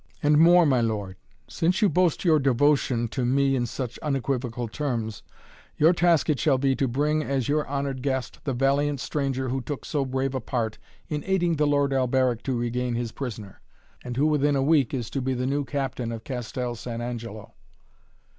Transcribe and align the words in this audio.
And 0.23 0.39
more, 0.39 0.65
my 0.65 0.81
lord. 0.81 1.15
Since 1.47 1.83
you 1.83 1.87
boast 1.87 2.25
your 2.25 2.39
devotion 2.39 3.07
to 3.09 3.23
me 3.23 3.55
in 3.55 3.67
such 3.67 3.99
unequivocal 3.99 4.67
terms 4.67 5.21
your 5.77 5.93
task 5.93 6.27
it 6.27 6.39
shall 6.39 6.57
be 6.57 6.75
to 6.77 6.87
bring 6.87 7.21
as 7.21 7.47
your 7.47 7.67
honored 7.67 8.01
guest 8.01 8.39
the 8.43 8.53
valiant 8.55 8.99
stranger 8.99 9.49
who 9.49 9.61
took 9.61 9.85
so 9.85 10.03
brave 10.03 10.33
a 10.33 10.41
part 10.41 10.79
in 11.07 11.23
aiding 11.27 11.57
the 11.57 11.67
Lord 11.67 11.93
Alberic 11.93 12.41
to 12.45 12.57
regain 12.57 12.95
his 12.95 13.11
prisoner, 13.11 13.61
and 14.03 14.17
who, 14.17 14.25
within 14.25 14.55
a 14.55 14.63
week, 14.63 14.91
is 14.91 15.07
to 15.11 15.21
be 15.21 15.35
the 15.35 15.45
new 15.45 15.63
captain 15.63 16.11
of 16.11 16.23
Castel 16.23 16.73
San 16.73 16.99
Angelo." 16.99 17.53